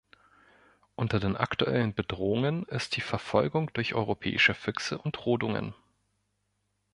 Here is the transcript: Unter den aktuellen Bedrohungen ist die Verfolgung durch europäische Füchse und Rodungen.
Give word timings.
Unter 0.95 1.19
den 1.19 1.37
aktuellen 1.37 1.93
Bedrohungen 1.93 2.63
ist 2.63 2.95
die 2.95 3.01
Verfolgung 3.01 3.71
durch 3.73 3.93
europäische 3.93 4.55
Füchse 4.55 4.97
und 4.97 5.27
Rodungen. 5.27 5.75